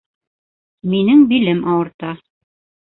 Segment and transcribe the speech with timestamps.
[0.95, 2.15] Минең билем ауырта